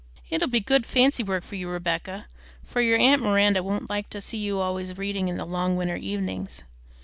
[0.31, 2.25] "It'll be good fancy work for you, Rebecca;
[2.65, 5.95] for your aunt Miranda won't like to see you always reading in the long winter
[5.95, 6.63] evenings.